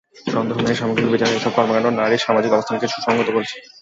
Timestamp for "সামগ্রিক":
0.75-1.07